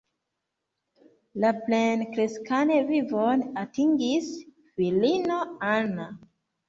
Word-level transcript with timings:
La 1.43 1.51
plenkreskan 1.67 2.73
vivon 2.89 3.45
atingis 3.65 4.33
filino 4.81 5.39
Anna. 5.77 6.09